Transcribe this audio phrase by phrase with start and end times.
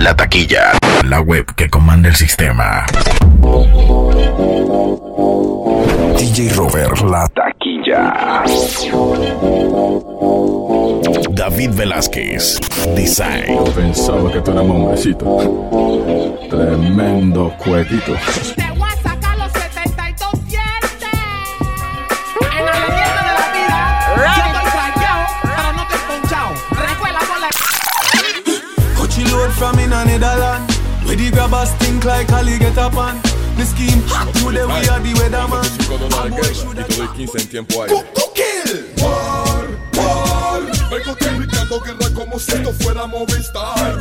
[0.00, 0.72] La taquilla,
[1.04, 2.86] la web que comanda el sistema.
[6.16, 8.42] DJ Robert, la taquilla.
[11.32, 12.58] David Velázquez,
[12.96, 13.58] Design.
[13.76, 15.36] Pensaba que tú eras hombrecito.
[16.48, 18.14] Tremendo cuetito.
[29.70, 30.70] From in a Netherland.
[31.04, 33.20] Where the grabbers think like Ali get up on.
[33.56, 35.64] The scheme hot today we are the weatherman.
[35.86, 37.78] 5 dólares boy guerra should y te doy 15 en tiempo.
[37.78, 37.88] War,
[39.96, 43.98] war, vengo gritando guerra como si esto fuera Movistar.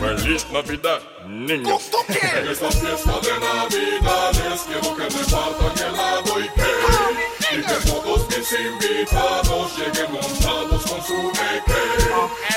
[0.00, 1.90] Feliz Navidad, niños.
[2.08, 8.03] En esta fiesta de Navidades quiero que repartan helado y que
[8.52, 11.82] invitados lleguen montados con su neque.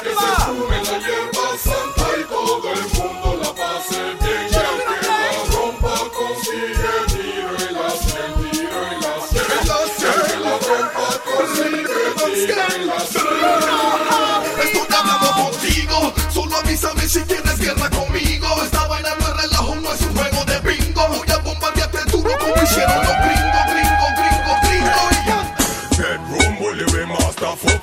[0.04, 4.48] Que se fume la hierba santa y todo el mundo la pase bien.
[4.50, 5.20] Y el que la
[5.56, 9.44] rompa consigue tiro y la cien, tiro y la cien.
[9.44, 13.28] Y el que la rompa consigue tiro y la cien.
[14.64, 15.98] Estoy hablando contigo,
[16.30, 18.07] solo avísame si tienes guerra conmigo.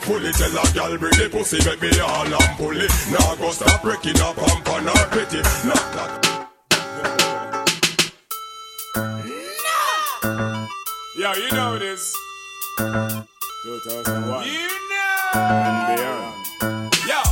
[0.05, 3.51] Fully Tell a gal bring the pussy make me all and pull it Now go
[3.51, 6.25] stop breaking up pump on her pretty Knock that
[11.17, 12.13] Yeah, you know this.
[12.77, 14.45] 2001.
[14.45, 15.41] You know.
[15.41, 16.97] And beyond.
[17.09, 17.25] Yeah.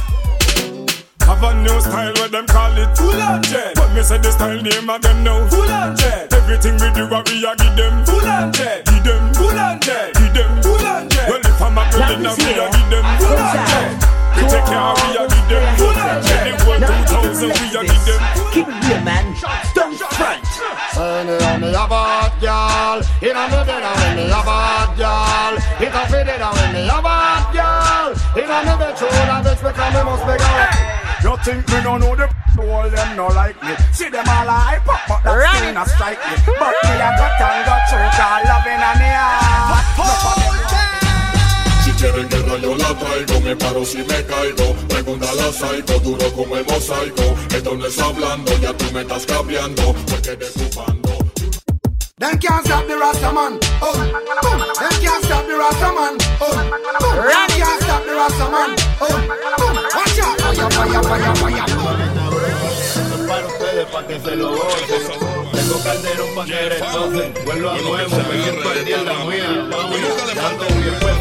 [1.27, 3.75] Have a new style where them call it Full on Jet.
[3.75, 6.33] But me say the style name of them now Full on Jet.
[6.33, 8.87] Everything we do, what we a give them Full on Jet.
[8.87, 10.15] Give them Full on Jet.
[10.15, 11.29] Give them Full on Jet.
[11.63, 13.95] Well, I'm a building, then we a give them Full on Jet.
[14.35, 16.59] We take care, we a give them Full on Jet.
[16.59, 19.27] 2000, we a give them Keep it real, man.
[19.71, 20.43] Don't front.
[20.99, 24.91] When me a me a bad gal, inna me bed a when me a bad
[24.99, 25.55] gal.
[25.79, 28.11] It a fit it a when me a bad gal.
[28.35, 31.03] Inna me bed show that bitch because me must be gone.
[31.23, 32.27] You think me no know the
[32.59, 35.73] all them no like me See them all a hype up but that Run still
[35.73, 39.63] not strike me But me a got and got church all loving and yeah
[39.95, 40.62] Si
[42.03, 44.75] quieren guerra yo la traigo, me paro si me caigo.
[44.89, 47.23] Pregunta a la psycho, duro como el mosaico.
[47.55, 51.11] Esto no es hablando, ya tú me estás cambiando, porque de ocupando.
[52.19, 53.59] Them can't stop the Rasta man.
[53.81, 54.61] Oh, boom.
[54.79, 56.17] Them can't stop the Rasta man.
[56.41, 56.71] Oh, boom.
[57.31, 58.71] Them can't stop the Rasta man.
[59.01, 59.77] Oh, boom.
[59.97, 60.41] Watch out.
[60.41, 62.03] Fire, fire, fire, fire.
[63.29, 65.03] Para ustedes, pa' que se lo gocen.
[65.53, 67.35] Tengo calderón pa' que retocen.
[67.45, 69.51] Vuelvo a nuevo, me en la mía.
[69.91, 71.12] Bien pues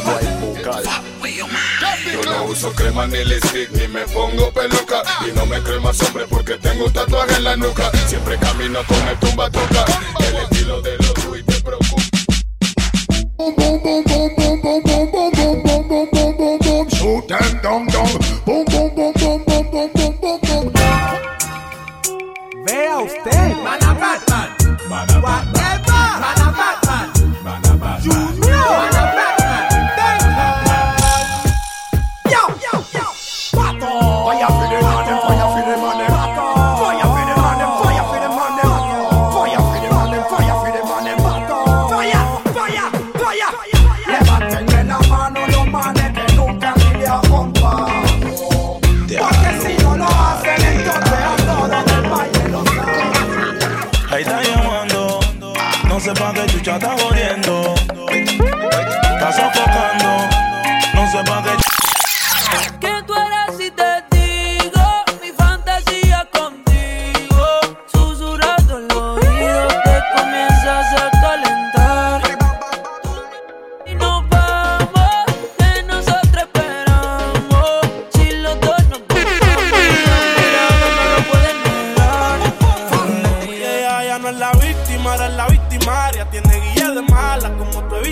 [0.00, 0.20] va
[2.12, 6.00] Yo no uso crema ni lipstick ni me pongo peluca Y no me creo más
[6.02, 9.84] hombre porque tengo un tatuaje en la nuca Siempre camino con el tumba toca
[10.20, 12.02] El estilo de los y te preocupa
[13.38, 16.88] Boom, boom, boom, boom, boom, boom, boom, boom, boom, boom, boom, boom, boom, boom.
[16.88, 18.06] Shoot them down, down.
[18.46, 18.61] Boom, boom, boom,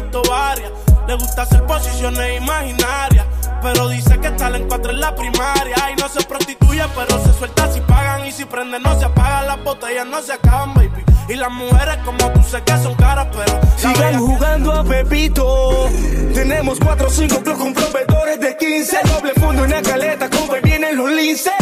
[0.00, 0.70] visto varias.
[1.06, 3.26] Le gusta hacer posiciones imaginarias.
[3.62, 5.76] pero dice que está en cuatro en la primaria.
[5.92, 8.26] Y no se prostituye, pero se suelta si pagan.
[8.26, 9.46] Y si prende, no se apagan.
[9.46, 11.04] Las botellas no se acaban, baby.
[11.28, 13.60] Y las mujeres como tú sé que son caras, pero.
[13.76, 15.88] Sigan jugando a Pepito.
[16.34, 18.98] Tenemos 4 o 5 clubs con proveedores de 15.
[19.04, 21.52] Doble fondo en la caleta, como vienen los linces.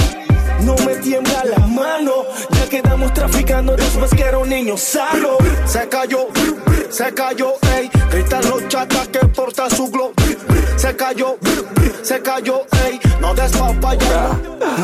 [0.60, 2.12] No me tiembla la mano,
[2.50, 5.36] ya quedamos traficando después que era un niño sano.
[5.64, 6.28] Se cayó,
[6.90, 7.90] se cayó, ey.
[8.10, 10.12] Gritan los chatas que porta su glow.
[10.76, 11.36] Se cayó,
[12.02, 13.00] se cayó, ey.
[13.20, 14.30] No des papaya.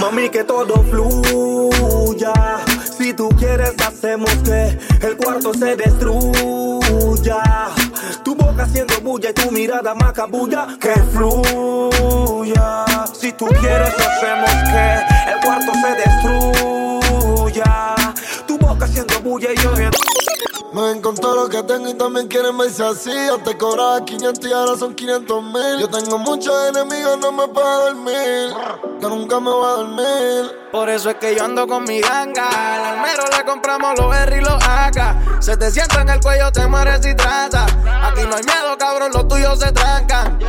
[0.01, 2.33] Mami, que todo fluya.
[2.99, 7.43] Si tú quieres, hacemos que el cuarto se destruya.
[8.25, 10.67] Tu boca haciendo bulla y tu mirada macabulla.
[10.81, 12.85] Que fluya.
[13.19, 17.95] Si tú quieres, hacemos que el cuarto se destruya.
[18.47, 19.75] Tu boca haciendo bulla y yo.
[20.75, 23.12] Me ven con todo lo que tengo y también quieren verse así.
[23.28, 25.78] Yo te cobraba 500 y ahora son 500 mil.
[25.78, 28.52] Yo tengo muchos enemigos, no me puedo dormir.
[29.00, 30.58] Yo nunca me voy a dormir.
[30.72, 32.48] Por eso es que yo ando con mi ganga.
[32.48, 35.40] Al almero le compramos los R y los AK.
[35.40, 37.66] Se te sienta en el cuello, te mueres y trata.
[37.66, 40.40] Aquí no hay miedo, cabrón, los tuyos se trancan.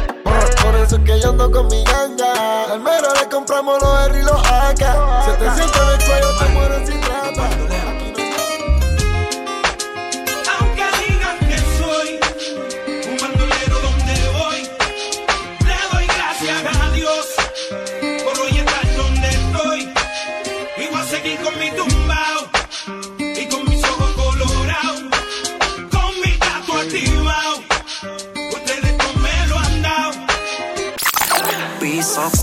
[0.64, 2.64] Por eso es que yo ando con mi ganga.
[2.72, 4.80] Al mero le compramos los R y los AK.
[5.26, 7.85] Se te sienta en el cuello, te mueres y trata.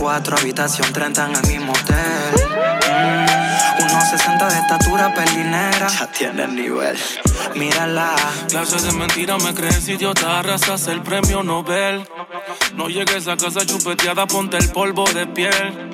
[0.02, 2.34] 4, habitación 30 en el mismo hotel.
[2.90, 5.86] Mm, 1.60 de estatura, pelinera.
[5.86, 6.98] Ya tiene el nivel.
[7.54, 8.16] Mírala.
[8.48, 12.04] Clases de mentira me crees idiota, arrasas el premio Nobel.
[12.74, 15.92] No llegues a casa chupeteada, ponte el polvo de piel.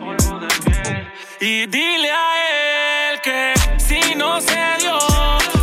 [1.41, 4.99] Y dile a él que si no se dio,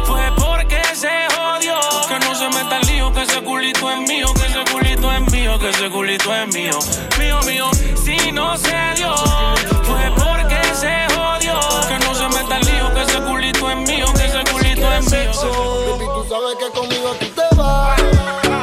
[0.03, 1.80] fue porque se jodió.
[2.07, 5.31] Que no se meta el lío, que ese culito es mío, que ese culito es
[5.31, 6.77] mío, que ese culito es mío.
[7.18, 7.71] Mío, mío,
[8.56, 9.13] no se dio,
[9.84, 11.60] fue porque se jodió.
[11.88, 15.12] Que no se meta el lío, que ese culito es mío, que ese culito es
[15.12, 15.31] mío.
[15.90, 18.02] Baby, tú sabes que conmigo tú te vas.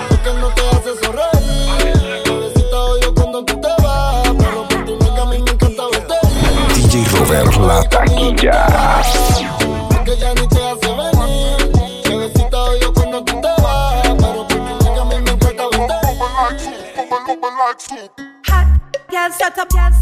[0.08, 2.22] Porque no te hace sonreír.
[2.24, 4.30] Bebecita odio cuando tú te vas.
[4.38, 6.14] Pero por tu nega a mí me encanta verte.
[6.74, 9.02] DJ Robert La Taquilla.
[9.90, 10.81] Porque ya ni te hace
[19.12, 19.94] Girl, shut up, yes.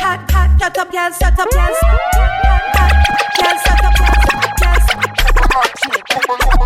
[0.00, 1.76] Hot, hot, shut up, yes, shut up, yes.
[1.82, 2.92] Hot,
[3.36, 3.92] girl, shut up,
[4.62, 4.84] yes.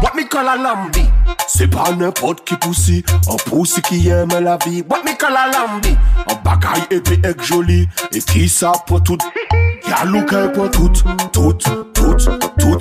[0.01, 1.11] What me call a lambi?
[1.49, 5.49] C'est pas n'importe qui poussi Un poussi qui aime la vie What me call a
[5.51, 5.97] lambi?
[6.31, 9.19] Un bagaille épais et joli Et qui ça pour tout
[9.89, 10.89] Y'a look un pour tout
[11.33, 12.17] Tout, tout,
[12.59, 12.79] tout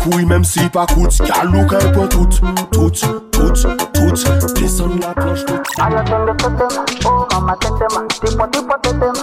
[0.00, 2.26] couille même si Y'a look un pour tout
[2.72, 3.52] Tout, tout,
[3.92, 4.14] tout
[4.54, 6.68] Descends la cloche tout I attend the tetem,
[7.32, 9.14] mama tetem, tipo tipo tetem,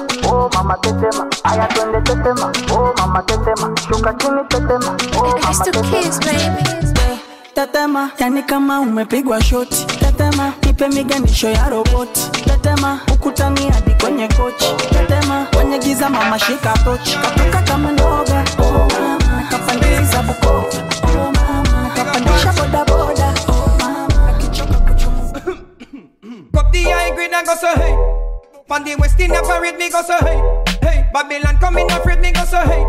[0.54, 1.30] mama tetem.
[1.46, 2.38] I attend the tetem,
[2.98, 4.82] mama tetem, shuka chini tetem.
[7.56, 9.86] Tetema, yani kama umepigwa shoti.
[10.00, 12.22] Tetema, nipe miganisho ya roboti.
[12.46, 14.76] Tetema, ukutani hadi kwenye kochi.
[14.90, 17.18] Tetema, kwenye giza mama shika tochi.
[17.22, 21.27] Katoka kama noga, oh mama, kapandizi za bukoka, oh
[27.30, 27.96] the high and go so hey.
[28.68, 30.40] Pan the West Indian parade me go so hey.
[30.82, 32.84] Hey, Babylon come in afraid me go so hey.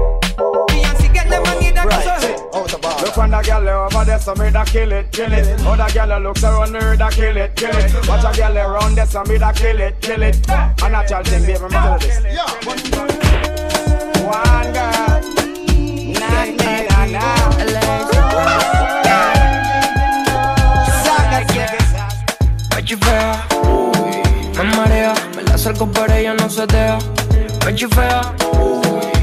[0.69, 2.37] Beyonce get the money that go so hey.
[3.03, 5.61] Look on the girl over there, so me da kill it, kill it.
[5.61, 8.09] Other girl looks around me, da kill it, kill it.
[8.09, 10.49] Watch a girl around there, so me da kill it, kill it.
[10.49, 12.25] A natural thing, baby, me tell you this.
[14.25, 15.21] One girl,
[16.19, 17.39] na na na
[22.75, 23.38] Me chifea, uy, me
[24.89, 26.99] marea, me la acerco pero ella no se deja.
[27.65, 28.21] Me chifea,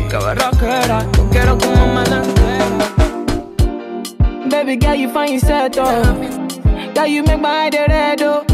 [0.10, 2.03] qué berraquera, yo quiero como me.
[4.50, 6.03] Baby girl, you find yourself oh.
[6.93, 8.45] Girl, you make my head red oh.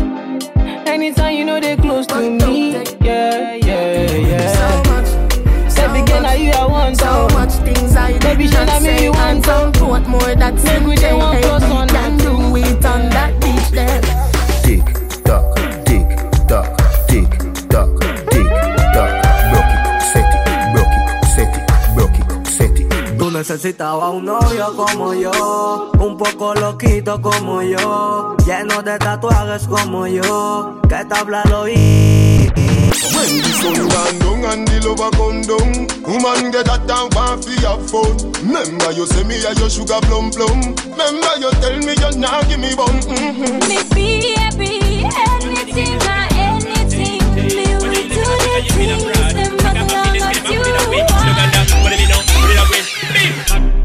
[0.85, 5.01] Anytime you know they close to me, yeah, yeah, yeah.
[5.75, 7.27] Baby girl, now you I want So oh.
[7.33, 9.85] much things I Baby, should I make you want some to?
[9.85, 13.40] what more that's Make we dey one plus one and do it on that
[23.41, 30.79] necesitabas un novio como yo, un poco loquito como yo, lleno de tatuajes como yo,
[30.87, 32.53] que te habla al oído.
[32.53, 37.43] When the sun gone down and the lover come down, woman get that down want
[37.43, 38.13] fi have fun.
[38.45, 40.75] Remember you say me a your sugar plum plum.
[40.93, 42.93] Remember you tell me you not give me bun.
[43.09, 43.57] Mm-hmm.
[43.65, 47.25] Me be happy, anything or anything.
[47.33, 49.01] Me will do the things
[49.73, 52.20] them long as you want.
[53.21, 53.80] Beat.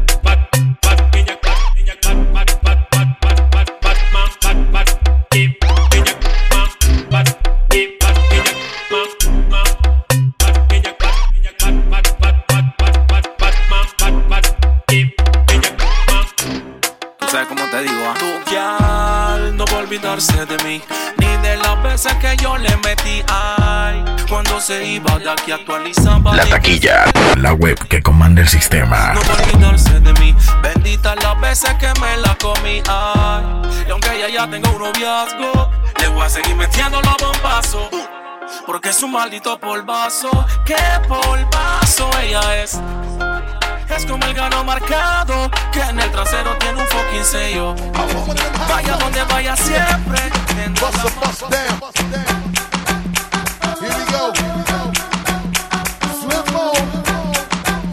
[26.33, 27.05] La taquilla,
[27.37, 29.13] la web que comanda el sistema.
[29.13, 32.81] No va a olvidarse de mí, bendita las veces que me la comí.
[32.89, 33.45] Ay,
[33.87, 35.71] y aunque ella ya tenga un noviazgo,
[36.01, 37.89] le voy a seguir metiendo los bombazos.
[38.65, 40.75] Porque es un maldito polvazo, que
[41.07, 42.77] polvazo ella es.
[43.89, 47.73] Es como el gano marcado que en el trasero tiene un fucking sello.
[48.67, 50.19] Vaya donde vaya siempre.
[51.97, 52.76] Here
[54.07, 54.31] we go.
[56.19, 56.79] Swift mode.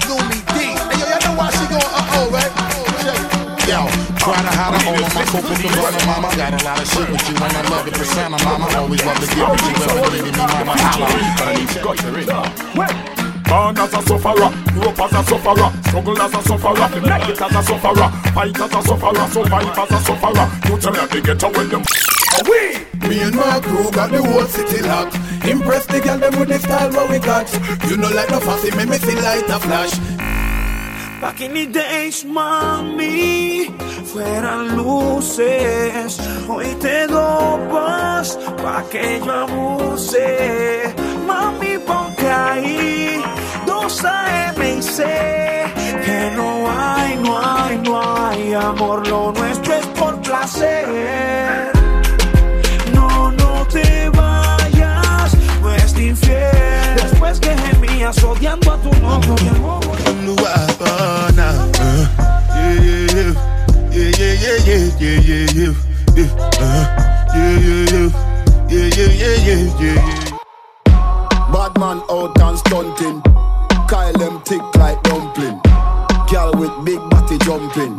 [0.06, 0.56] Lumi D.
[0.62, 2.52] Hey, yo, y'all know why she going uh-oh, right?
[3.02, 3.18] Check.
[3.68, 3.80] Yo,
[4.22, 6.28] try to hide it all on my coke with the runner, mama.
[6.36, 8.66] Got a lot of shit with you, and I love the persona, mama.
[8.76, 10.72] Always love to get with you, ever really me, mama.
[10.78, 11.08] Holla.
[13.44, 17.42] Born as a sufferer, grew up as a sufferer, struggle as a sufferer, make it
[17.42, 20.46] as a sufferer, fight as a sufferer, survive as a sufferer.
[20.66, 21.82] You tell me how they get away them.
[22.48, 25.16] We, me and my crew got the whole city locked.
[25.46, 27.46] Impress the girl them with the style what we got.
[27.88, 29.98] You know like no fussy, make me see light a flash.
[31.20, 33.66] Back in the days, mami,
[34.04, 36.18] fueran luces.
[36.46, 40.94] Hoy te dopas pa' que yo abuse.
[41.26, 43.22] Mami, ponte ahí,
[43.66, 45.04] dos AM y C.
[46.04, 49.06] Que no hay, no hay, no hay amor.
[49.08, 51.73] Lo nuestro es por placer.
[57.34, 57.40] Infiel.
[57.40, 59.54] Que gemías odiando a tu novio, mi.
[63.94, 65.72] Yeah, yeah, yeah, yeah, yeah, yeah, yeah,
[66.14, 66.28] yeah, yeah,
[67.34, 68.08] yeah, yeah, yeah,
[68.68, 70.00] yeah, yeah, yeah, yeah, yeah.
[71.52, 73.22] Bad man out and stunting,
[73.88, 75.60] Kyle them thick like dumpling.
[76.28, 77.96] Girl with big body jumping,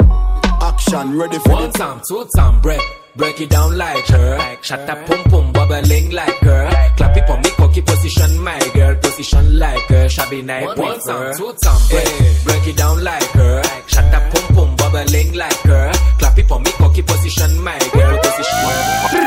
[0.61, 2.81] action ready for One time, two time, break.
[3.15, 4.57] Break it down like her.
[4.61, 6.69] Shut up, pum pum, bubbling like her.
[6.97, 8.95] Clap it for me, cocky position, my girl.
[8.95, 10.09] Position like her.
[10.09, 12.05] Shabby night, One one time, time, two time, break.
[12.05, 13.63] Eh, break it down like her.
[13.87, 15.91] Shut up, pum pum, bubbling like her.
[16.19, 18.17] Clap it for me, cocky position, my girl.
[18.17, 18.59] Position.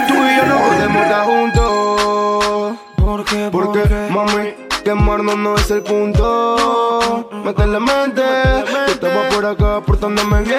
[0.09, 2.77] Tú y yo no podemos estar juntos.
[2.97, 3.49] ¿Por qué?
[3.51, 4.55] Porque, mami,
[4.85, 7.29] quemarnos no es el punto.
[7.43, 8.23] Métele mente.
[9.01, 10.59] Estaba por acá portándome bien.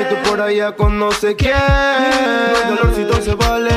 [0.00, 1.54] Y tú por allá con no sé quién.
[1.54, 3.70] El dolorcito se vale.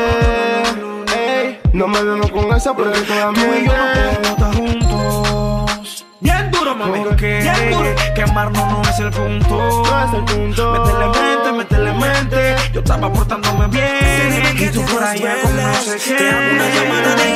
[1.16, 6.06] Ey, no me vengo con esa porque toda Tú y yo no podemos estar juntos.
[6.20, 7.04] Bien duro, mami.
[7.20, 7.94] Bien duro.
[8.16, 9.56] Quemarnos no es el punto.
[9.56, 10.72] No es el punto.
[10.72, 12.56] Métele mente, métele mente.
[12.74, 14.58] Yo estaba portándome bien.
[14.58, 16.16] Y tú por allá con no sé qué.
[16.16, 17.36] Te hago una llamada de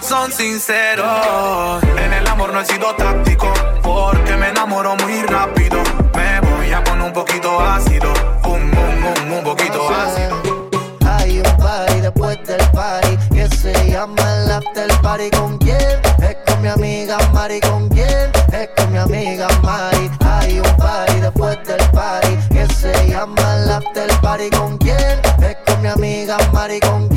[0.00, 1.82] son sinceros.
[1.96, 5.82] En el amor no he sido táctico porque me enamoro muy rápido.
[6.14, 8.12] Me voy a poner un poquito ácido,
[8.44, 10.68] un, un, un, un poquito ácido.
[11.06, 15.30] Hay un party después del party que se llama el after party.
[15.30, 16.00] ¿Con quién?
[16.20, 17.60] Es con mi amiga Mari.
[17.60, 18.30] ¿Con quién?
[18.52, 20.10] Es con mi amiga Mari.
[20.24, 24.50] Hay un party después del party que se llama el after party.
[24.50, 25.20] ¿Con quién?
[25.42, 26.80] Es con mi amiga Mari.
[26.80, 27.07] ¿Con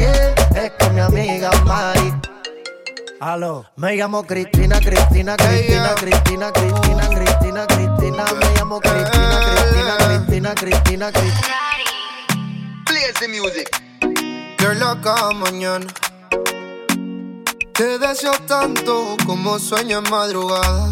[3.21, 10.55] Aló, me llamo Cristina, Cristina, Cristina, Cristina, Cristina, Cristina, Cristina, me llamo Cristina, Cristina, Cristina,
[10.55, 11.47] Cristina, Cristina.
[12.87, 13.69] Play the music.
[14.57, 15.85] Girl, cada mañana
[17.73, 20.89] Te deseo tanto como sueño en madrugada.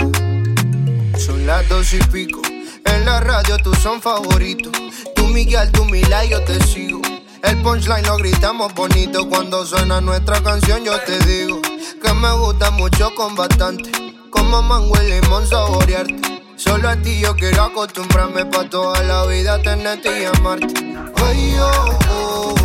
[1.18, 2.44] Son las dos y pico.
[2.86, 4.72] En la radio tú son favoritos.
[5.16, 7.02] Tú Miguel, tú Mila y yo te sigo.
[7.42, 9.28] El punchline lo gritamos bonito.
[9.28, 11.59] Cuando suena nuestra canción yo te digo
[12.02, 13.92] Que me gusta mucho con bastante
[14.30, 19.62] Como mango y limón saborearte Solo a ti yo quiero acostumbrarme pa' toda la vida
[19.62, 20.74] tenerte y amarte
[21.16, 22.56] Ay, oh, oh,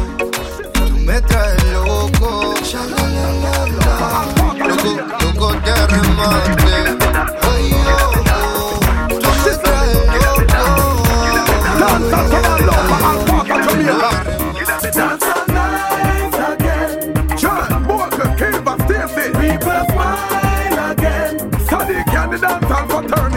[0.72, 2.54] tú me traes loco.
[4.58, 6.74] Loco, loco de remate.
[7.42, 8.78] Ay, oh, oh,
[9.08, 10.04] tú me traes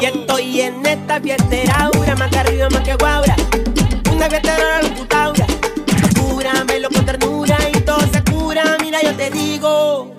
[0.00, 3.36] Y estoy en esta fiestera, aura, más que arriba, más que guaura.
[4.10, 5.46] Una fiestera locutaura.
[6.18, 8.64] Cúramelo con ternura y todo se cura.
[8.80, 10.10] Mira, yo te digo.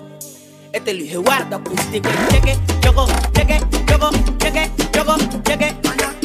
[0.72, 2.08] Este lo dije guarda acústico.
[2.30, 5.76] Cheque, choco, cheque, choco, cheque, choco, cheque.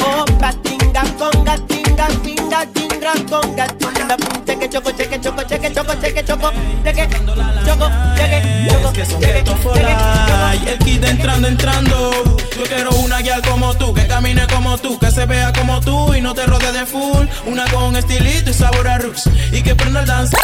[0.06, 4.18] Opa, tinga, conga, tinga, tinga, tinga, conga, tinga.
[4.46, 6.52] Cheque, choco, cheque, choco, cheque, choco, cheque, choco,
[6.84, 7.08] cheque,
[7.66, 8.57] choco, cheque,
[8.98, 10.72] que son ghetto for life.
[10.72, 12.12] El kid entrando, entrando.
[12.58, 16.16] Yo quiero una guial como tú, que camine como tú, que se vea como tú
[16.16, 17.28] y no te rode de full.
[17.46, 19.30] Una con estilito y sabor a roots.
[19.52, 20.36] Y que prenda el dance.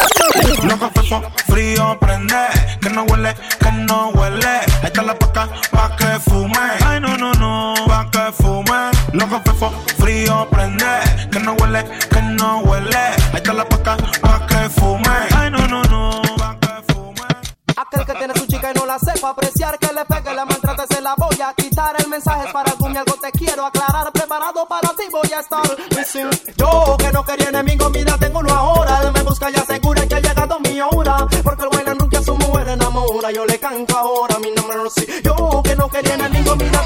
[0.62, 2.46] Loco fefo, frío prende,
[2.80, 4.46] que no huele, que no huele.
[4.46, 6.70] Ahí está la paca pa' que fume.
[6.86, 8.90] Ay no no no, pa' que fume.
[9.12, 10.86] Loco fefo, frío prende,
[11.32, 12.96] que no huele, que no huele.
[12.96, 15.33] Ahí está la paca pa' que fume.
[19.24, 21.94] Y sepa apreciar, que le pegue, la maltrate, se la voy a quitar.
[21.98, 24.12] El mensaje es para Gumi, algo te quiero aclarar.
[24.12, 25.62] Preparado para ti voy a estar.
[26.56, 29.00] Yo que no quería enemigo, mira, tengo uno ahora.
[29.02, 31.26] Él me busca y asegura que ha llegado mi hora.
[31.42, 33.30] Porque el buen nunca a su mujer enamora.
[33.32, 35.06] Yo le canto ahora, mi nombre no sé.
[35.22, 36.82] Yo que no quería enemigo, mira,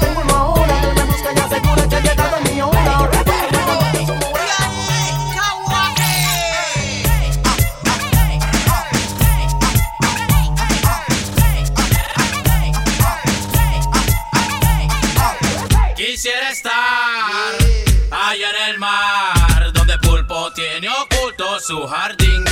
[21.69, 22.43] su jardín.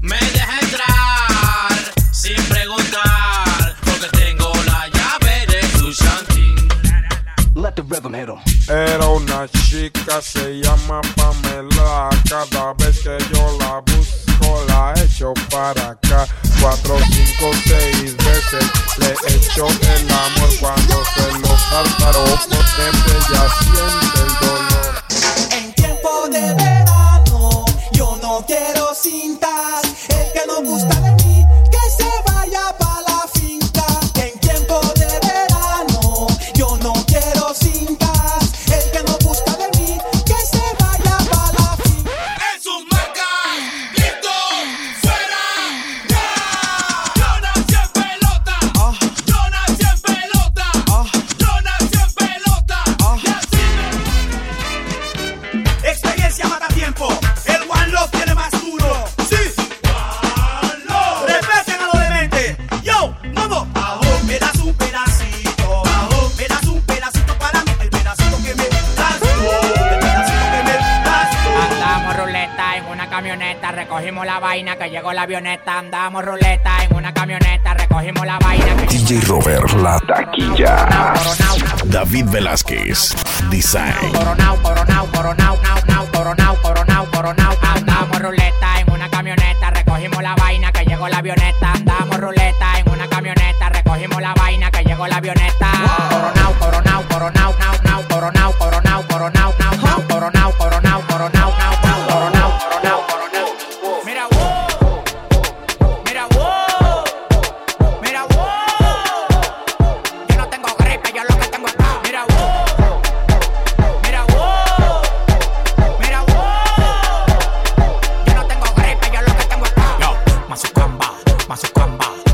[0.00, 6.56] Me deja entrar sin preguntar, porque tengo la llave de su shanty.
[7.54, 8.40] Let the rhythm hit 'em.
[8.68, 12.10] Era una chica, se llama Pamela.
[12.28, 16.26] Cada vez que yo la busco, la echo para acá.
[16.60, 18.64] Cuatro, cinco, seis veces
[18.98, 22.24] le echo el amor cuando se lo cáltaro.
[22.50, 24.43] Potente ya siente el
[75.24, 75.78] avioneta.
[75.78, 81.14] Andamos ruleta en una camioneta, recogimos la vaina que DJ Robert, la taquilla.
[81.86, 83.14] David Velázquez,
[83.50, 84.12] Design.
[84.12, 84.56] Coronao,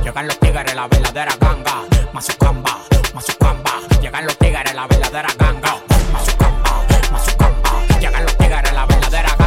[0.02, 1.85] Llegan los tigres, la verdadera ganga.
[2.12, 2.78] Mazucamba,
[3.14, 3.72] Mazucamba.
[4.00, 5.76] Llegan los tigres, la verdadera ganga.
[6.12, 7.70] Mazucamba, Mazucamba.
[8.00, 9.39] Llegan los tigres, la verdadera ganga.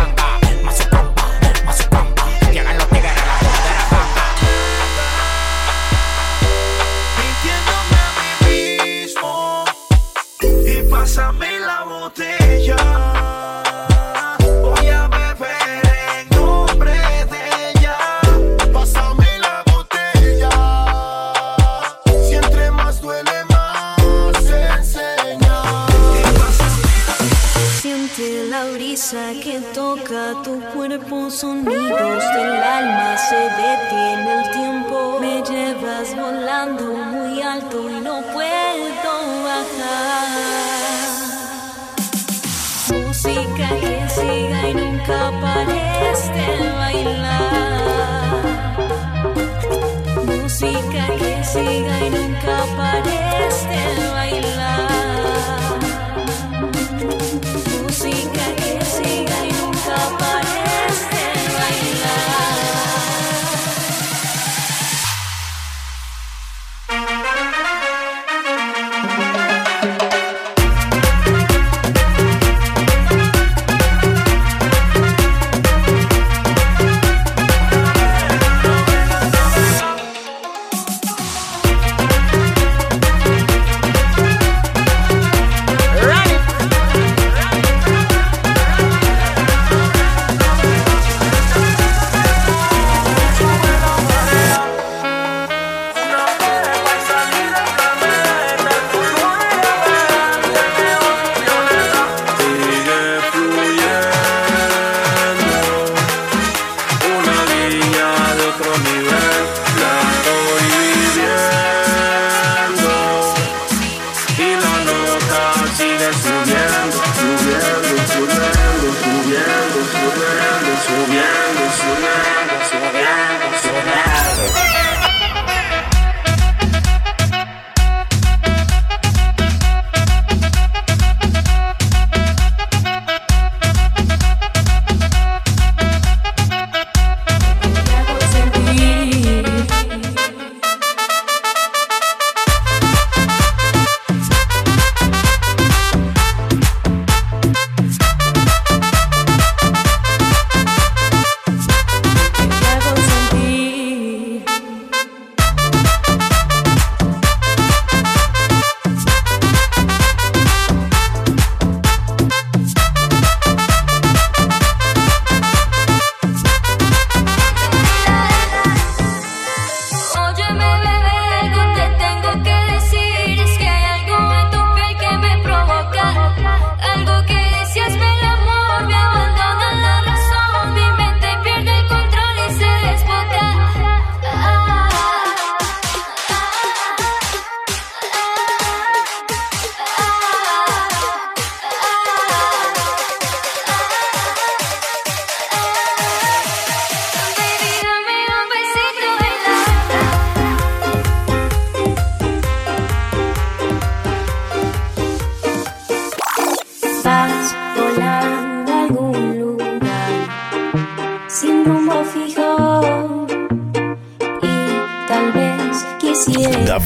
[51.53, 53.67] Siga y nunca pares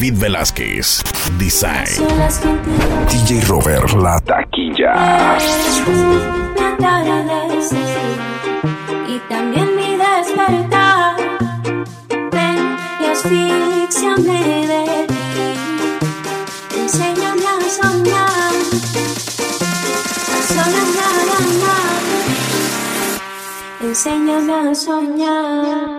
[0.08, 1.04] David Velázquez,
[1.38, 2.08] Design.
[3.10, 5.38] DJ Robert, la taquilla.
[9.06, 11.18] Y también mi despertar.
[12.32, 15.14] Ven y asfixiame de ti.
[16.80, 18.54] Enséñame a soñar.
[20.32, 21.18] A soñar.
[23.82, 25.97] Enséñame a soñar.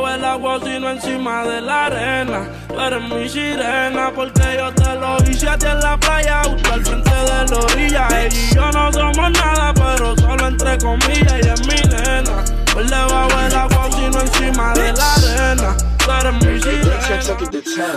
[0.00, 2.48] Por debajo del agua, sino encima de la arena.
[2.68, 6.72] Tú eres mi sirena, porque yo te lo hice a ti en la playa, justo
[6.72, 8.08] al frente de la orilla.
[8.08, 11.32] Ella y yo no somos nada, pero solo entre comillas.
[11.32, 15.76] Ella es mi nena, por debajo del agua, sino encima de la arena.
[15.98, 16.90] Tú eres mi sirena.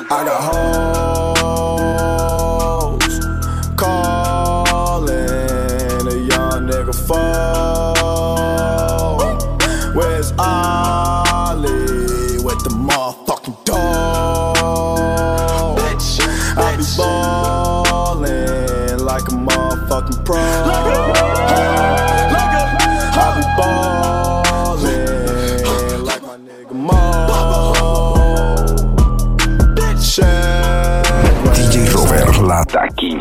[0.10, 0.42] I got
[2.84, 3.20] hoes
[3.78, 5.28] calling
[6.08, 8.03] a young nigga phone.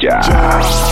[0.02, 0.91] Taquilla.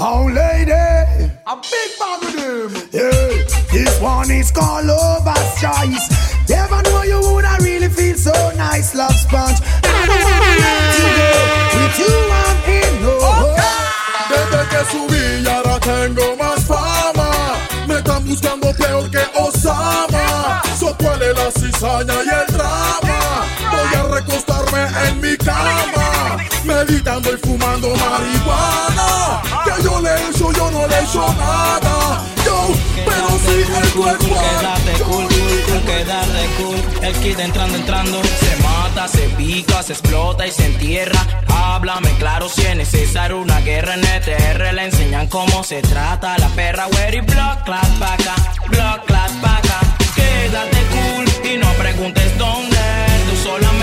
[0.00, 2.70] Oh lady, A big bag with him.
[2.92, 3.30] yeah.
[3.72, 6.08] This one is called Lover's Choice.
[6.48, 9.58] Never know you woulda really feel so nice, love sponge.
[9.84, 10.74] I don't wanna go.
[11.76, 13.56] With you I'm in love.
[14.30, 17.30] Desde que subí ahora tengo más fama.
[17.86, 20.62] Me están buscando peor que Osama.
[20.78, 22.46] So cuál es la cizaña y el
[25.20, 26.36] en mi cama.
[26.64, 29.42] Meditando y fumando marihuana.
[29.64, 32.22] Que yo le echo, yo no le echo nada.
[32.44, 32.68] Yo,
[33.04, 34.24] pero si el cuerpo.
[34.24, 37.04] Quédate cool, cool, quédate cool.
[37.04, 38.22] El kid entrando, entrando.
[38.22, 41.20] Se mata, se pica, se explota y se entierra.
[41.48, 44.74] Háblame claro si es necesario una guerra en ETR.
[44.74, 46.86] Le enseñan cómo se trata la perra.
[46.88, 48.34] Where y block, clap, paca,
[48.68, 49.80] block, clap, paca.
[50.14, 52.76] Quédate cool y no preguntes dónde.
[53.30, 53.79] Tú solamente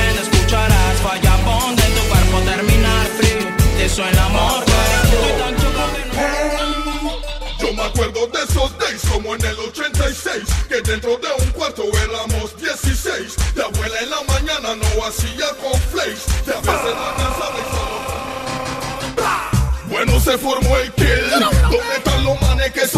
[7.60, 11.84] Yo me acuerdo de esos days como en el 86 Que dentro de un cuarto
[12.04, 17.56] éramos 16 De abuela en la mañana no hacía conflays De a veces no alcanzaba
[17.58, 18.06] y solo-
[19.90, 22.97] Bueno se formó el kill ¿Dónde están los manes que son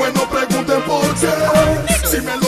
[0.00, 2.39] averigüen, no pregunten por qué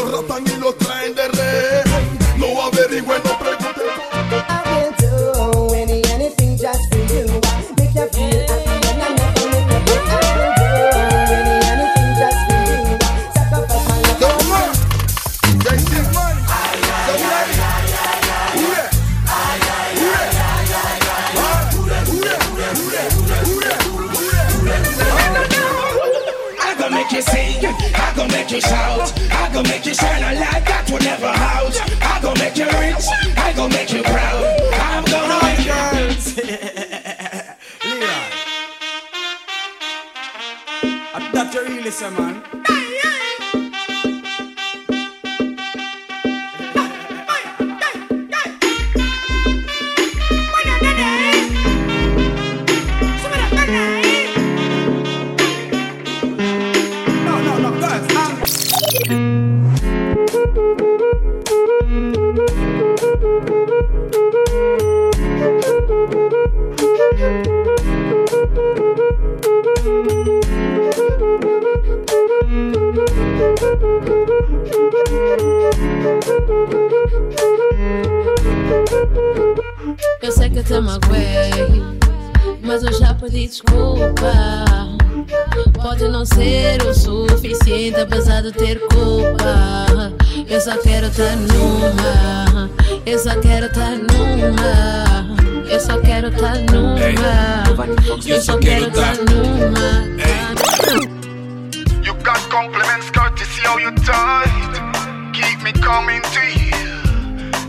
[105.63, 106.71] me coming to you,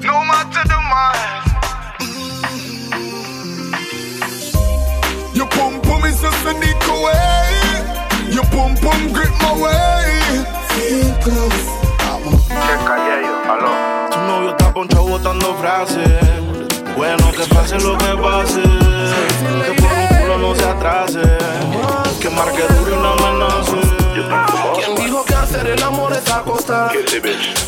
[0.01, 1.43] no matter the miles.
[5.35, 11.13] Your pum pum is just a nick away Your pum pum grip my way Feel
[11.23, 11.73] close
[14.11, 16.07] Tu novio está ponchado botando frases.
[16.95, 18.61] Bueno, que pase lo que pase.
[18.61, 21.21] Que por un culo no se atrase.
[22.21, 23.79] Que marque duro y no amenace.
[24.75, 25.22] ¿Quién dijo
[25.53, 26.91] hacer el amor es acostar?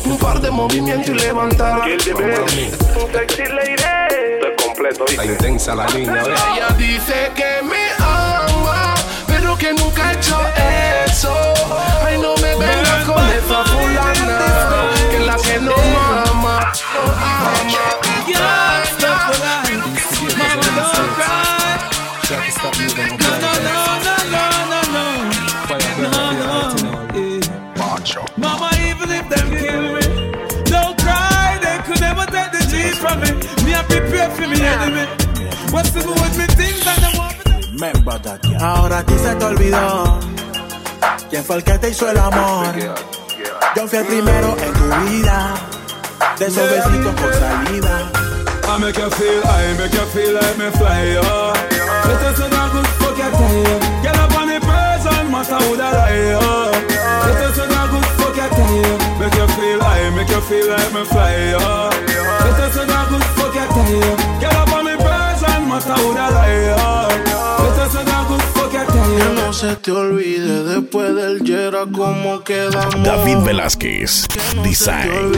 [0.04, 1.82] Un par de movimientos y levantar.
[1.82, 2.00] Un
[3.12, 3.76] sexy lady.
[5.08, 6.40] Está intensa la línea, ¿ves?
[6.54, 8.94] Ella dice que me ama,
[9.26, 10.38] pero que nunca ha hecho
[11.06, 11.32] eso.
[12.04, 17.56] Ay, no me vengas con esa fulana, que la que no ama, no ama.
[17.58, 17.80] No,
[22.96, 23.25] no, no,
[34.26, 37.36] What's the with me things and the want
[37.72, 40.18] Remember that, Ahora a ti se te olvidó
[41.30, 42.74] quién fue el que te hizo el amor.
[43.76, 45.54] Yo fui el primero en tu vida,
[46.38, 48.10] de esos besitos con salida.
[48.68, 51.52] I make you feel, I make you feel like me fly, yo.
[52.08, 54.02] Let us know good fuck your time.
[54.02, 56.72] Get up on the person, master who the lie, yo.
[57.26, 59.20] Let us know good fuck your time.
[59.20, 62.05] Make you feel, I make you feel like me fly, yo.
[63.86, 64.96] Get up on lie,
[69.16, 73.02] Que no se te olvide después del Yera cómo quedamos.
[73.04, 74.26] David Velázquez,
[74.64, 75.32] Design.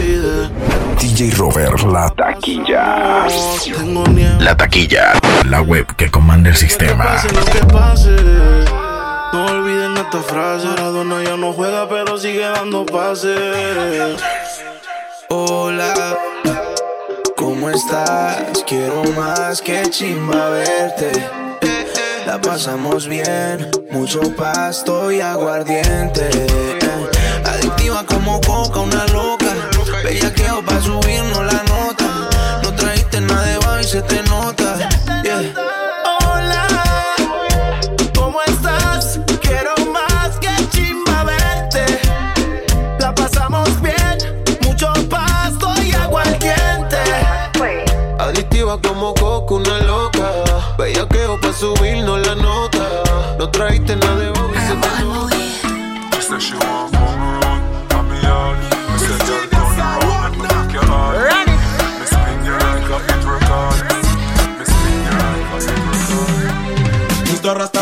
[0.98, 3.26] DJ Robert, la taquilla.
[4.40, 5.12] La taquilla,
[5.44, 7.22] la web que comanda el sistema.
[9.32, 10.66] No olviden esta frase.
[10.68, 14.18] Maradona ya no juega, pero sigue dando pases.
[15.28, 16.18] Hola,
[17.58, 18.62] ¿cómo estás?
[18.66, 21.10] Quiero más que chimba verte.
[22.24, 26.28] La pasamos bien, mucho pasto y aguardiente.
[27.44, 29.46] Adictiva como coca, una loca.
[30.04, 32.30] Bellaqueo pa' subirnos la nota.
[32.62, 34.22] No trajiste nada de baile, se te
[48.68, 50.30] Adictiva como coco, una loca.
[50.76, 53.02] Bellaqueo pa' subirnos la nota.
[53.38, 55.38] No trajiste nada de se te nota.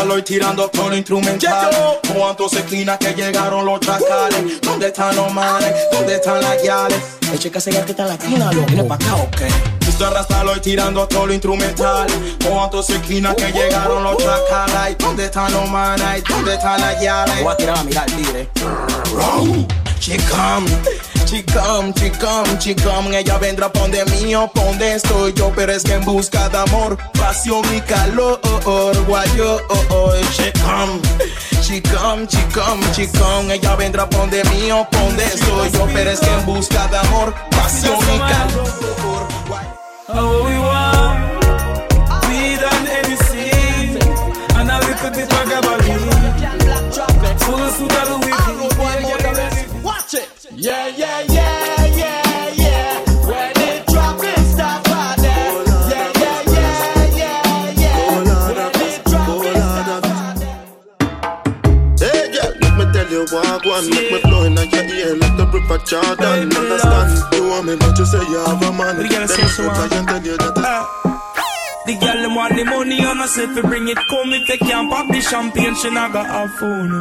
[0.05, 1.99] Lo tirando con instrumental.
[2.15, 4.61] Cuántos esquinas que llegaron los chacales.
[4.61, 5.73] ¿Dónde están los manes?
[5.91, 6.97] ¿Dónde están las guiales?
[7.31, 9.86] El chica se que está en la esquina, lo viene pa' acá, ok.
[9.97, 10.13] Mr.
[10.13, 12.05] Rasta lo tirando todo lo instrumental.
[12.47, 14.95] Cuántos esquinas que llegaron los chacales.
[14.99, 16.23] ¿Dónde están los manes?
[16.29, 17.41] ¿Dónde están las guiales?
[17.41, 18.47] Voy a tirar a mirar, tire.
[19.99, 20.67] She come,
[21.25, 25.73] she come, she come, she come Ella vendrá donde mío, pa' donde estoy yo Pero
[25.73, 28.39] es que en busca de amor, pasión y calor
[29.07, 31.01] Guayo, oh, oh, she come,
[31.67, 36.45] she come Ella vendrá pa' donde mío, pa' donde estoy yo Pero es que en
[36.45, 39.16] busca de amor, pasión y calor
[40.09, 41.17] Oh, we want
[42.29, 43.99] weed and anything,
[44.55, 46.07] and a little bit of gabardine.
[47.43, 49.83] Full suit of the wicked.
[49.83, 50.29] Watch it.
[50.51, 51.26] Yeah, yeah, yeah,
[63.41, 66.51] me tell you what one Make me flow in your ear like the river Jordan
[66.55, 68.97] Understand, you want me but you say you have a man.
[68.97, 71.06] Then I she go want- try and tell you that
[71.87, 74.57] The girl them want the money and I say fi bring it come if they
[74.57, 76.27] can't pop the champagne she not got
[76.59, 76.91] phone.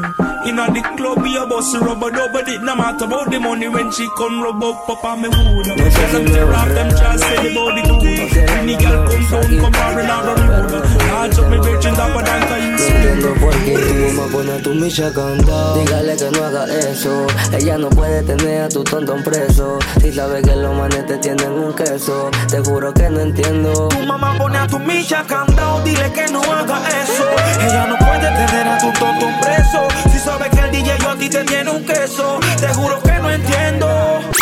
[0.47, 3.67] Inna the club we a bust rubber dub but it no matter about the money
[3.67, 5.67] when she come rub up up on me wood.
[5.67, 8.31] Tell them tear off them just say the body good.
[8.47, 10.87] When the girl come down come on and have a road.
[11.11, 14.71] Large up me virgin dapper than Kyle entiendo por qué tu mamá pone a tu
[14.75, 19.79] micha candado Dígale que no haga eso Ella no puede tener a tu tontón preso
[20.01, 24.03] Si sabe que los manes te tienen un queso Te juro que no entiendo Tu
[24.07, 27.25] mamá pone a tu micha candado, dile que no haga eso.
[27.61, 29.89] Ella no puede tener a tu tonto preso.
[30.11, 33.13] Si sabe que el DJ yo a ti te tiene un queso, te juro que
[33.13, 34.36] no entiendo.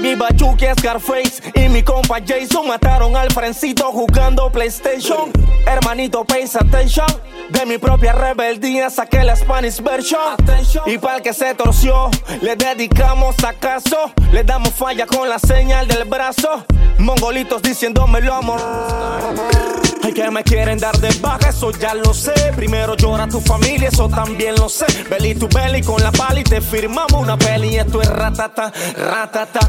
[0.00, 5.32] Mi Bachuki Scarface y mi compa Jason mataron al Frencito jugando PlayStation.
[5.66, 7.06] Hermanito, pay attention.
[7.50, 10.36] De mi propia rebeldía saqué la Spanish version.
[10.86, 12.10] Y para el que se torció,
[12.42, 14.12] le dedicamos acaso.
[14.30, 16.64] Le damos falla con la señal del brazo.
[16.98, 18.60] Mongolitos diciéndomelo amor.
[20.08, 22.32] Ay, que me quieren dar de baja, eso ya lo sé.
[22.56, 24.86] Primero llora tu familia, eso también lo sé.
[25.10, 27.74] Belly to belly con la pala y te firmamos una peli.
[27.74, 29.60] Y esto es ratata, ratata.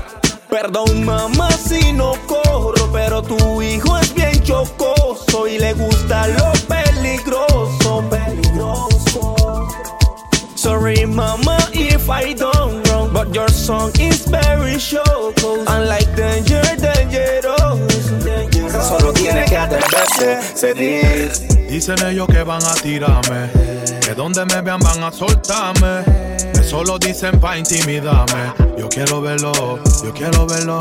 [0.49, 6.53] Perdón, mamá, si no corro, pero tu hijo es bien chocoso y le gusta lo
[6.69, 9.67] peligroso, peligroso.
[10.55, 15.65] Sorry, mama, if I don't wrong, but your song is very choco.
[15.67, 17.58] Unlike danger, dangerous.
[18.81, 21.47] Solo tiene que atreverse, se dice.
[21.69, 23.49] Dicen ellos que van a tirarme,
[24.01, 26.03] que donde me vean van a soltarme.
[26.53, 28.53] Eso lo dicen pa' intimidarme.
[28.77, 30.77] Yo quiero verlo, yo quiero verlo.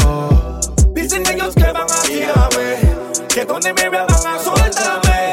[0.92, 2.76] Dicen ellos que van a tirarme,
[3.28, 5.32] que donde me vean van a soltarme.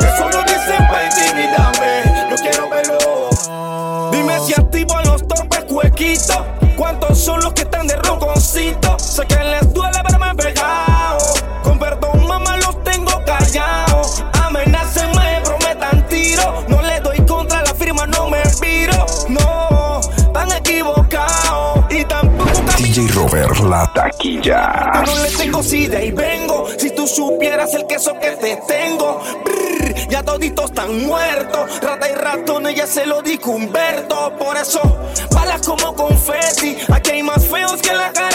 [0.00, 4.10] Eso lo dicen para intimidarme, yo quiero verlo.
[4.10, 6.38] Dime si activo los torpes cuequitos.
[6.76, 8.98] ¿Cuántos son los que están de ronconcito?
[8.98, 10.34] Sé que les duele verme
[23.92, 24.92] taquilla.
[24.94, 26.66] Yo no le tengo sida y vengo.
[26.78, 29.20] Si tú supieras el queso que te tengo.
[29.44, 31.80] Brr, ya toditos están muertos.
[31.82, 34.32] Rata y ratón, ella se lo dijo Humberto.
[34.38, 34.80] Por eso,
[35.30, 36.78] balas como confeti.
[36.92, 38.25] Aquí hay más feos que la cara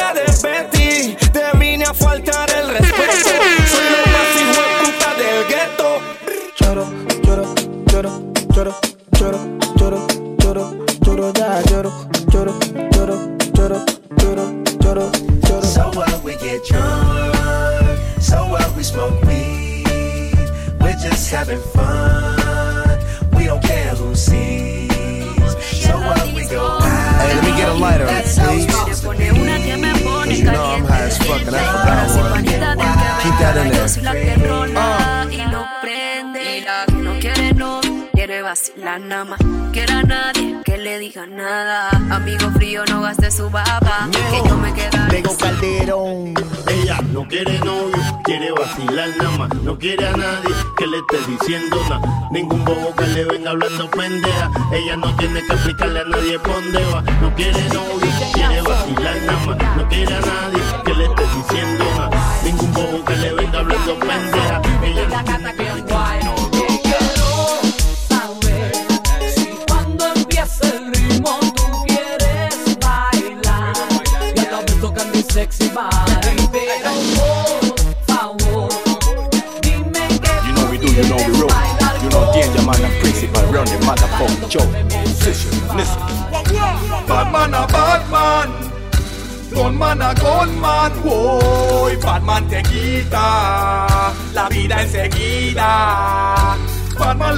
[54.73, 57.01] Ella no tiene que explicarle a nadie dónde va.
[57.01, 57.90] No quiere novio,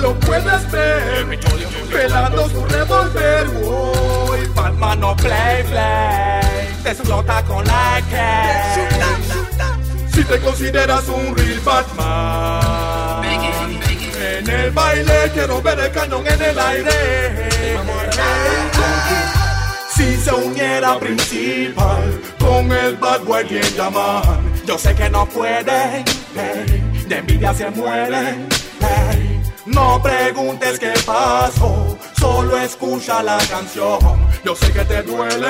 [0.03, 1.39] lo puedes ver,
[1.89, 8.43] pelando su revólver, voy, Batman no play play, te explota con la que.
[10.13, 13.23] Si te consideras un real Batman,
[14.19, 17.49] en el baile quiero ver el cañón en el aire.
[19.95, 26.03] Si se uniera principal con el bad boy bien llaman, yo sé que no puede,
[26.35, 28.35] hey, de envidia se muere.
[28.81, 29.32] hey.
[29.65, 33.99] No preguntes qué pasó, solo escucha la canción.
[34.43, 35.47] Yo sé que te duele,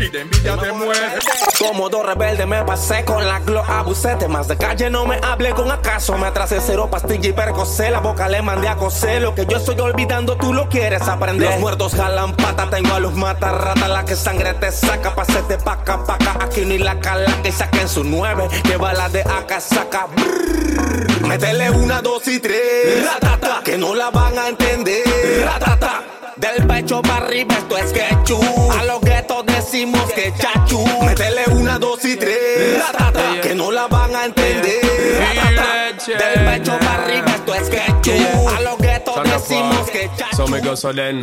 [0.00, 1.18] y de envidia te muere.
[1.58, 5.50] Como dos rebeldes me pasé con la glo abusé Más de calle no me hable
[5.50, 6.16] con acaso.
[6.16, 7.90] Me atrasé cero pastilla y percocé.
[7.90, 9.22] La boca le mandé a coser.
[9.22, 11.50] Lo que yo estoy olvidando tú lo quieres aprender.
[11.50, 13.88] Los muertos jalan pata Tengo a los matarrata.
[13.88, 16.38] La que sangre te saca Pasete paca paca.
[16.40, 18.48] Aquí ni la cala Que saquen su nueve.
[18.64, 20.06] Que bala de acá saca.
[20.06, 21.26] Brrr.
[21.26, 23.04] Métele una, dos y tres.
[23.04, 25.44] Ratata Que no la van a entender.
[25.44, 28.40] Ratata del pecho para arriba esto es quechú
[28.78, 30.84] A los guetos decimos que chachu.
[31.04, 32.82] Métele una, dos y tres.
[32.82, 34.80] Ratata, Que no la van a entender.
[35.18, 38.78] Ratata, Del pecho para arriba esto es quechú A los
[39.90, 41.20] que chachu So me go so then.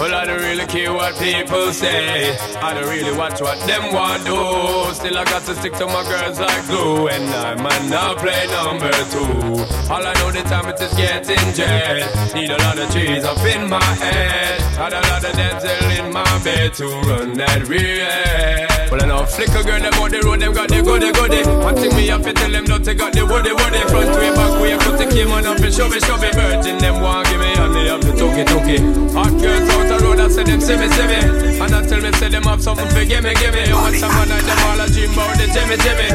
[0.00, 2.36] Well, I don't really care what people say.
[2.62, 4.94] I don't really watch what them want do.
[4.94, 7.08] Still, I got to stick to my girls like glue.
[7.08, 9.64] And I might not play number two.
[9.92, 12.34] All I know the time it is getting jet.
[12.34, 14.60] Need a lot of trees up in my head.
[14.76, 18.73] Had a lot of dental in my bed to run that real.
[18.94, 21.42] Well, I know flicker girl, them on the road, them got the goody goody.
[21.66, 23.82] One thing me have to tell them, don't take out the woody woody.
[23.90, 26.30] Front way, back way, put the came on up and show me, show me.
[26.30, 28.82] Virgin, them want give me, and they have to talk it, it.
[29.18, 31.18] Hot girls out the road, I say them, see me, see me.
[31.58, 33.66] And I tell me, say them have something for give me, give me.
[33.66, 36.06] You want someone like them all a dream about the Jimmy, Jimmy.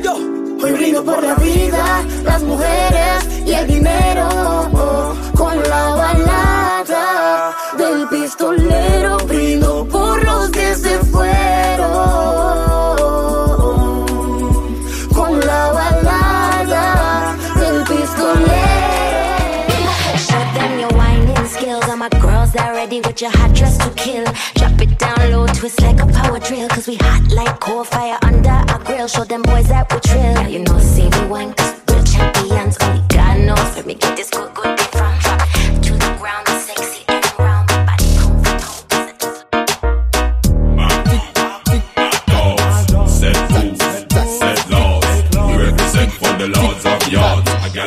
[0.00, 0.14] Yo.
[0.56, 4.28] Hoy brindo por la vida, las mujeres y el dinero.
[4.72, 10.05] oh, con la balada del pistolero brindo por
[11.16, 13.06] fueron.
[15.14, 19.24] Con la balada del pistolero.
[20.26, 21.84] Show them your whining skills.
[21.88, 24.24] All my girls are ready with your hot dress to kill.
[24.54, 26.68] Drop it down low, twist like a power drill.
[26.68, 29.08] Cause we hot like coal fire under our grill.
[29.08, 30.34] Show them boys that we trill.
[30.34, 32.76] Now you know, see me wine, cause we're champions.
[32.80, 33.76] Only God knows.
[33.76, 34.52] Let me get this good,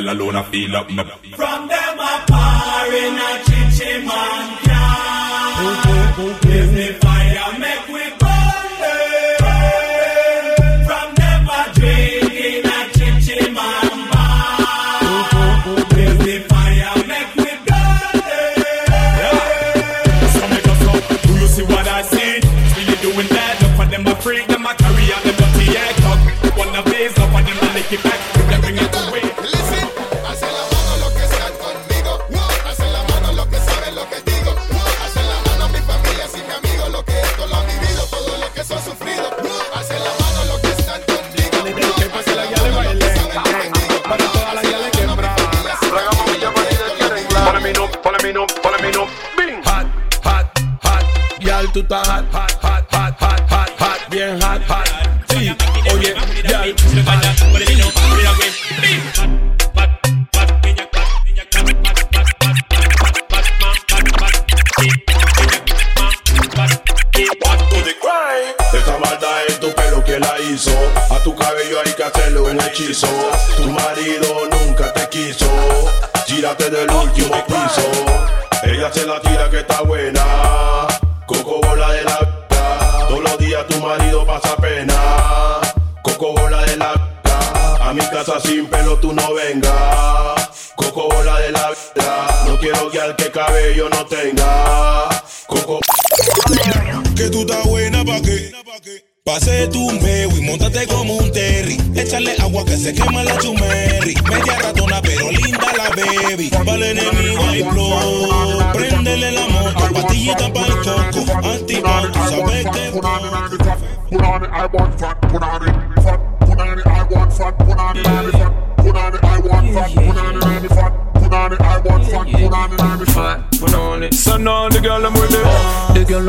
[0.09, 0.21] yards.
[0.21, 1.03] Alone, I feel up my.
[1.35, 4.89] From them a par in a chichi man can
[6.41, 7.08] Give me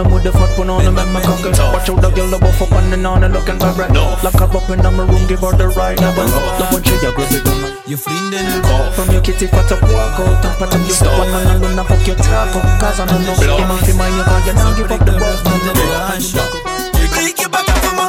[0.00, 1.60] The girl I'm with the fat put on and make me cock it.
[1.60, 3.92] Watch out the girl that buff up on and on and looking for red.
[3.92, 6.24] Lock her up in my room, give her the right number.
[6.24, 7.76] Look when she a grab it down.
[7.84, 8.88] You friend in the car.
[8.96, 11.84] From your kitty fat up walk out and pat up your step on and luna
[11.84, 12.64] fuck your taco.
[12.80, 15.12] Cause I don't know you man fi mind you cause you now give up the
[15.20, 15.36] world.
[17.12, 18.08] Break your back up for my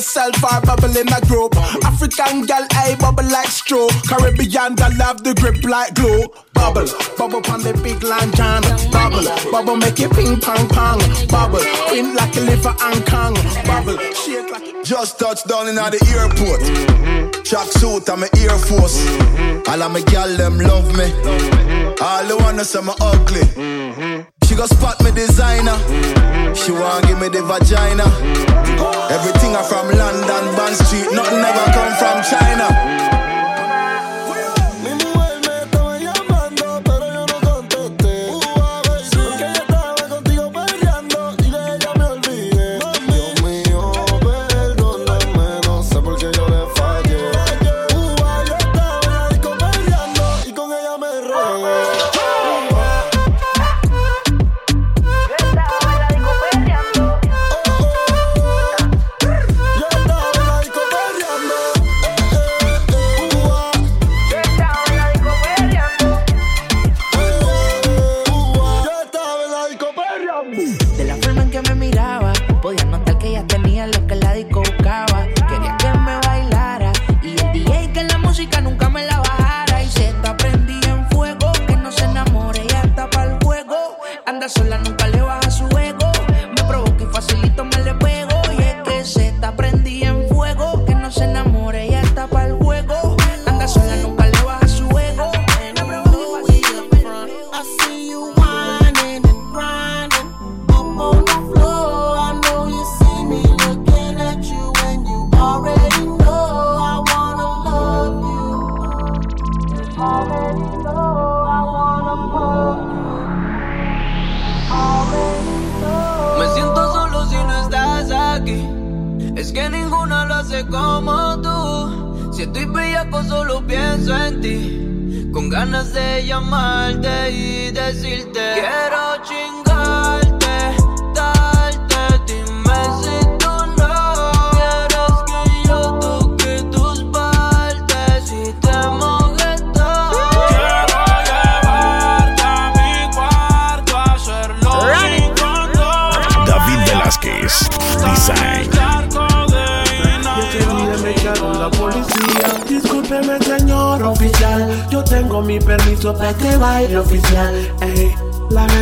[0.00, 1.54] yourself or bubble in a group.
[1.84, 3.86] African girl, I bubble like straw.
[4.08, 6.24] Caribbean girl love the grip like glue.
[6.54, 6.88] Bubble,
[7.18, 8.64] bubble on the big lantern.
[8.90, 11.00] Bubble, bubble make it ping pong pong.
[11.28, 13.34] Bubble, queen like a liver and kong.
[13.68, 17.44] Bubble, shake like Just touched down in the airport.
[17.44, 19.04] Track suit, I'm a Air Force.
[19.68, 21.12] All of my gal them love me.
[22.00, 24.39] All the wanna say me ugly.
[24.50, 25.78] She go spot me designer.
[26.56, 28.02] She want give me the vagina.
[29.14, 31.06] Everything I from London, Bond Street.
[31.12, 32.79] Nothing ever come from China.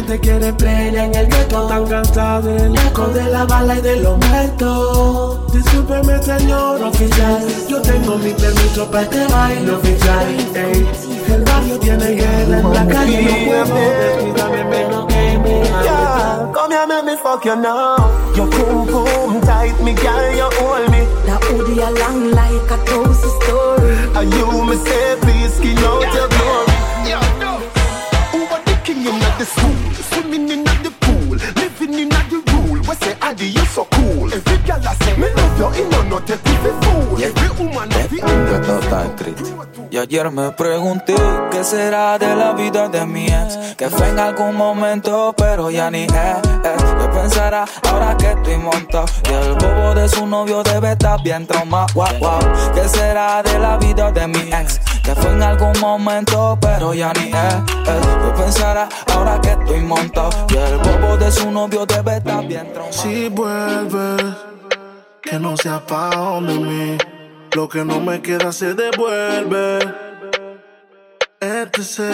[0.09, 1.67] Gente quiere play en el gueto.
[1.67, 5.53] Tan cansado del eco de la bala y de los muertos.
[5.53, 7.47] Discúlpeme, señor oficial.
[7.69, 10.27] Yo tengo mi permiso para este baile oficial.
[10.55, 10.87] Ey,
[11.29, 13.23] el barrio tiene guerra en la calle.
[13.23, 17.97] No puedo descuidarme menos que me Yeah, come here, make me fuck you now.
[18.35, 21.01] Your boom boom tight, me girl, you hold me.
[21.27, 23.93] That hoodie a long like a toast story.
[24.17, 26.69] And you me say, please skin out your glory.
[29.39, 32.81] the school, swimming in the pool, living in the rule.
[32.83, 34.33] We say, Adi, you so cool.
[34.35, 37.23] Every girl I say, me love you, you know, no take with fool.
[37.23, 37.89] Every woman
[39.91, 41.15] Y ayer me pregunté
[41.51, 43.57] qué será de la vida de mi ex.
[43.77, 46.11] Que fue en algún momento, pero ya ni es.
[46.63, 49.07] ¿Qué pensará ahora que estoy montado?
[49.25, 51.87] Y el bobo de su novio debe estar bien traumado.
[51.95, 52.41] Wow.
[52.75, 54.79] ¿Qué será de la vida de mi ex?
[55.03, 57.55] Que fue en algún momento, pero ya ni es.
[57.85, 60.31] ¿Qué pensará ahora que estoy montado?
[60.51, 62.93] Y el bobo de su novio debe estar bien traumado.
[62.93, 64.23] Si vuelves,
[65.23, 67.18] que no sea pa' donde mí.
[67.55, 69.79] Lo que no me queda se devuelve.
[71.41, 72.09] Este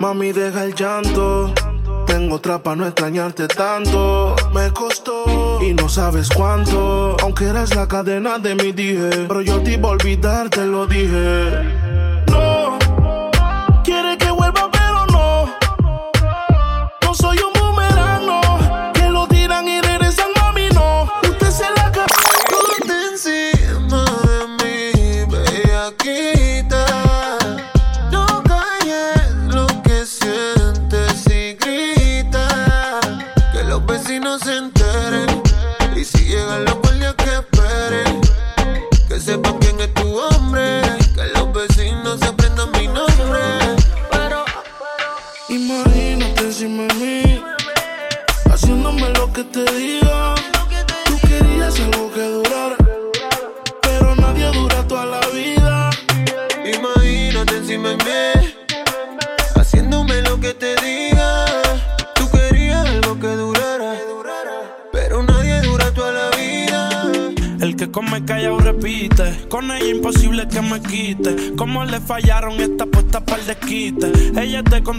[0.00, 1.54] Mami, deja el llanto.
[2.06, 4.36] Tengo otra pa' no extrañarte tanto.
[4.52, 7.16] Me costó y no sabes cuánto.
[7.22, 9.26] Aunque eres la cadena de mi dije.
[9.28, 11.91] Pero yo te iba a olvidar, te lo dije.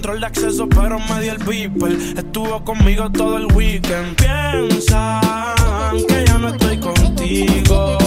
[0.03, 1.93] Control de acceso, pero me dio el beeper.
[2.17, 4.17] Estuvo conmigo todo el weekend.
[4.17, 5.21] Piensan
[6.09, 7.97] que yo no estoy contigo.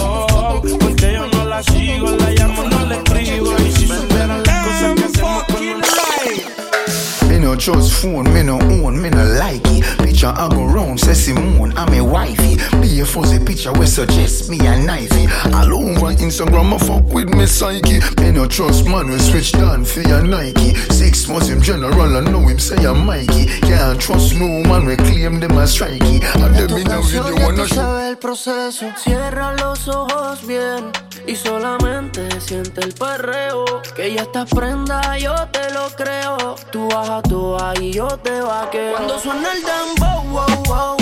[0.79, 3.51] Porque yo no la sigo, la llamo, no le escribo.
[3.67, 9.01] Y si supieran las cosas que hacemos con Me no trust phone, me no own,
[9.01, 9.83] me no like it.
[9.97, 12.57] Picture I go round, say Simone, I'm a wifey.
[12.97, 15.29] Be a fuzzy picture we suggest me a knifey.
[15.53, 17.99] All over Instagram, I fuck with me psyche.
[18.19, 20.73] Me no trust man, we switch down for your Nike.
[20.89, 23.45] Six months him general, I know him say I'm Mikey.
[23.61, 26.25] Can't trust no man, we claim them as strikey.
[26.41, 27.99] And them the tú that show.
[27.99, 28.91] el proceso.
[28.97, 30.91] Cierra los ojos bien
[31.27, 33.83] y solamente siente el perreo.
[33.95, 36.55] Que ya estás prenda, yo te lo creo.
[36.71, 38.93] Tú bajas tú ahí, yo te vaqueo.
[38.93, 40.96] Cuando suena el dembow, wow, wow.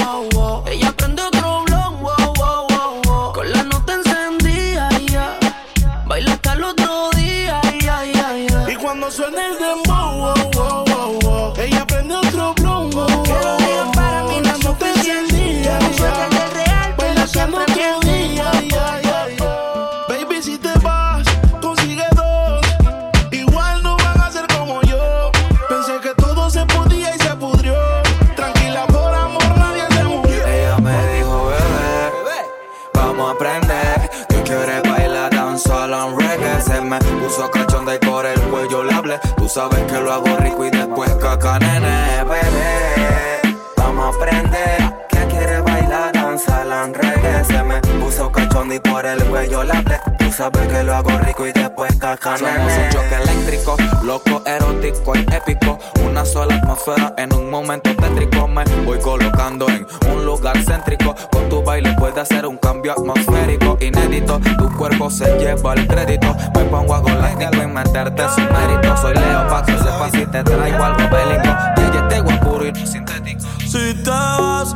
[49.45, 49.99] Cuello le hablé.
[50.17, 52.37] Tú sabes que lo hago rico y después caca.
[52.37, 55.79] Somos un choque eléctrico, loco, erótico y épico.
[56.05, 58.47] Una sola atmósfera en un momento tétrico.
[58.47, 61.15] Me voy colocando en un lugar céntrico.
[61.31, 64.39] Con tu baile puede hacer un cambio atmosférico inédito.
[64.57, 66.35] Tu cuerpo se lleva el crédito.
[66.55, 68.97] Me pongo a golástico y meterte sin mérito.
[68.97, 71.49] Soy Leo pa' que sepas si te traigo algo bélico.
[71.77, 73.45] Y este no sintético.
[73.59, 74.75] Si te vas,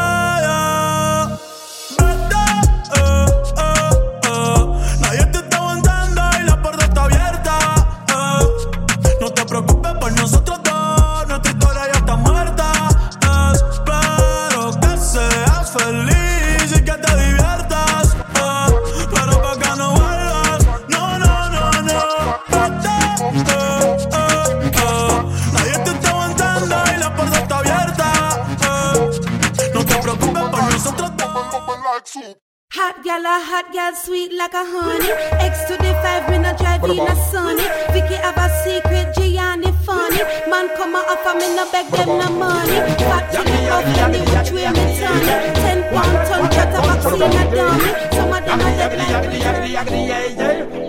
[33.91, 35.11] A sweet like a honey.
[35.43, 37.67] X to the five, when I drive in a sunny.
[37.91, 40.21] Vicky have a secret, Gianni funny.
[40.49, 42.79] Man come a offer me no beg them no money.
[43.09, 45.55] Fat to the up, any which way me turn it.
[45.63, 47.91] Ten pound ton, cut a vaccine a dummy.
[48.15, 49.21] Some of them are dead like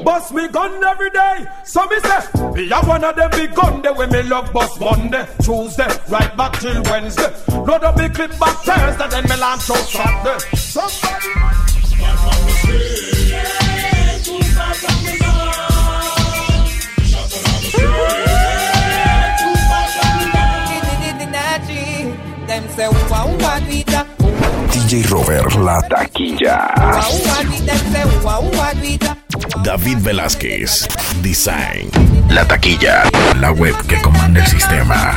[0.04, 1.46] Bust me gun every day.
[1.64, 2.20] So me say,
[2.54, 6.36] me have one of them big gun the way me love bust Monday, Tuesday, right
[6.36, 7.32] back till Wednesday.
[7.48, 10.56] Load up big clip back Thursday, then me launch out Saturday.
[10.56, 11.41] Somebody.
[24.70, 26.68] DJ Robert La Taquilla.
[29.64, 30.86] David Velázquez.
[31.22, 31.90] Design.
[32.28, 33.04] La Taquilla.
[33.40, 35.16] La web que comanda el sistema.